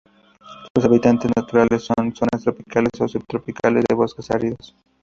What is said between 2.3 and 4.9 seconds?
tropicales o subtropicales, de bosques áridos.